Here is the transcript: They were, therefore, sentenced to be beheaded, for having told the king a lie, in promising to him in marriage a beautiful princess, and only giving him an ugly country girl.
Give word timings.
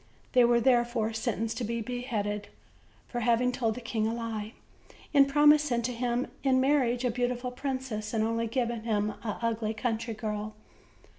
They 0.33 0.43
were, 0.43 0.59
therefore, 0.59 1.13
sentenced 1.13 1.59
to 1.59 1.63
be 1.63 1.79
beheaded, 1.79 2.47
for 3.07 3.19
having 3.19 3.51
told 3.51 3.75
the 3.75 3.81
king 3.81 4.07
a 4.07 4.13
lie, 4.15 4.53
in 5.13 5.27
promising 5.27 5.83
to 5.83 5.93
him 5.93 6.25
in 6.41 6.59
marriage 6.59 7.05
a 7.05 7.11
beautiful 7.11 7.51
princess, 7.51 8.11
and 8.11 8.23
only 8.23 8.47
giving 8.47 8.81
him 8.81 9.11
an 9.23 9.35
ugly 9.41 9.75
country 9.75 10.15
girl. 10.15 10.55